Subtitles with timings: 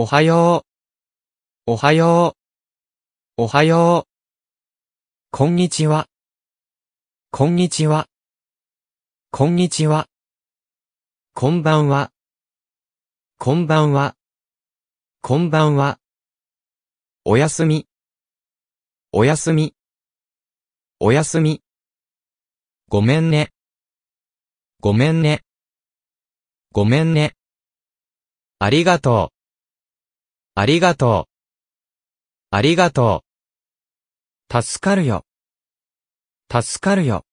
[0.00, 0.64] おはよ
[1.66, 1.72] う。
[1.72, 2.36] おはよ
[3.36, 3.42] う。
[3.42, 4.08] おはよう。
[5.32, 6.06] こんにちは。
[7.32, 8.06] こんにちは。
[9.32, 10.06] こんにちは。
[11.34, 12.12] こんばんは。
[13.40, 14.14] こんばんは。
[15.20, 15.98] こんばんは。
[17.24, 17.88] おやすみ。
[19.10, 19.74] おやすみ。
[21.00, 21.60] おやすみ。
[22.88, 23.50] ごめんね。
[24.78, 25.42] ごめんね。
[26.70, 27.34] ごめんね。
[28.60, 29.37] ありがとう。
[30.60, 31.30] ありがとう。
[32.50, 33.22] ありがと
[34.50, 34.62] う。
[34.62, 35.24] 助かるよ。
[36.50, 37.24] 助かるよ。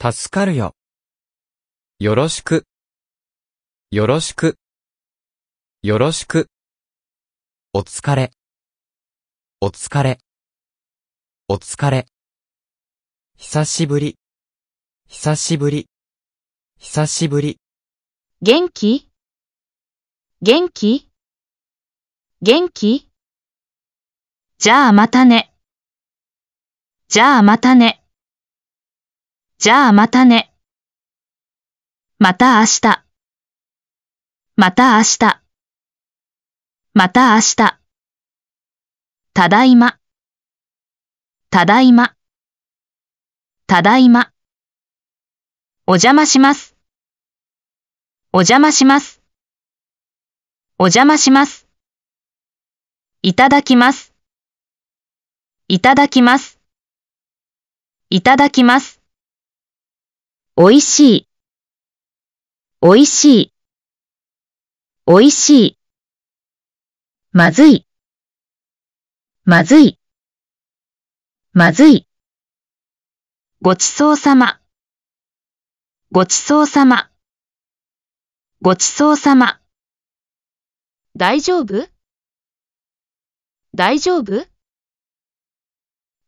[0.00, 0.74] 助かるよ。
[1.98, 2.64] よろしく。
[3.90, 4.56] よろしく。
[5.82, 6.48] よろしく。
[7.74, 8.30] お疲れ。
[9.60, 10.18] お疲れ。
[11.46, 12.06] お疲れ。
[13.36, 14.16] 久しぶり。
[15.08, 15.90] 久しぶり。
[16.78, 17.58] 久しぶり。
[18.40, 19.10] 元気？
[20.40, 21.07] 元気？
[22.40, 23.10] 元気？
[24.58, 25.52] じゃあまたね。
[27.08, 28.00] じゃあまたね。
[29.58, 30.54] じゃあまたね。
[32.20, 33.04] また明日。
[34.54, 35.42] また明日。
[36.94, 37.80] また明日。
[39.34, 39.98] ただいま。
[41.50, 42.14] ただいま。
[43.66, 44.32] ただいま。
[45.88, 46.76] お邪魔します。
[48.32, 49.20] お邪魔します。
[50.78, 51.67] お邪魔します。
[53.22, 54.14] いただきます。
[55.66, 56.60] いただきます。
[58.10, 59.02] いただきます。
[60.54, 61.28] おいしい。
[62.80, 63.54] おいしい。
[65.04, 65.78] おいしい。
[67.32, 67.88] まずい。
[69.42, 69.98] まずい。
[71.52, 72.06] まずい。
[73.60, 74.60] ごちそうさま。
[76.12, 77.10] ごちそうさま。
[78.62, 79.60] ごちそうさま。
[81.16, 81.97] 大丈夫？
[83.78, 84.44] 大丈夫？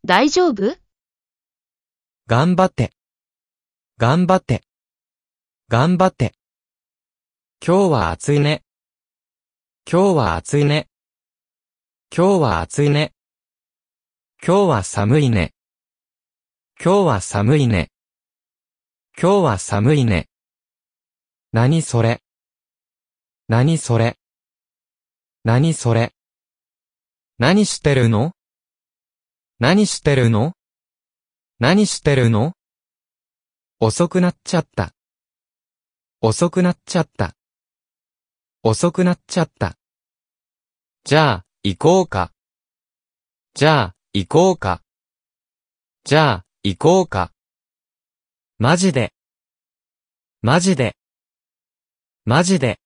[0.05, 0.79] 大丈夫？
[2.29, 2.93] 頑張って。
[3.99, 4.63] 頑張って。
[5.67, 6.33] 頑張って。
[7.61, 8.63] 今日は暑いね。
[9.85, 10.87] 今日は暑いね。
[12.17, 13.13] 今日は暑いね。
[14.47, 15.53] 今日は寒いね。
[16.81, 17.91] 今日は寒いね。
[19.21, 20.29] 今日は寒いね。
[21.51, 22.23] 何それ？
[23.49, 24.17] 何それ？
[25.43, 26.15] 何それ？
[27.43, 28.33] 何してるの？
[29.61, 30.53] 何してるの？
[31.59, 32.53] 何してるの？
[33.81, 34.93] 遅くなっちゃった。
[36.21, 37.35] 遅くなっちゃった。
[38.63, 39.79] 遅くなっちゃった。
[41.05, 42.31] じゃあ、行こうか。
[43.55, 44.83] じゃあ、行こうか。
[46.05, 47.33] じゃあ、行こうか。
[48.59, 49.15] マジで。
[50.43, 50.95] マジで。
[52.27, 52.81] マジで。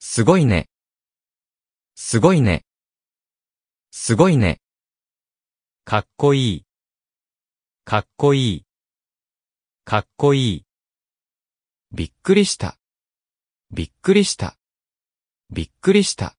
[0.00, 0.68] すごいね。
[1.94, 2.64] すごいね。
[3.90, 4.60] すごいね。
[5.84, 6.64] かっこいい。
[7.84, 8.64] かっこいい。
[9.84, 10.64] かっこいい。
[11.92, 12.78] びっくりした。
[13.70, 14.56] びっくりした。
[15.50, 16.37] びっくりした。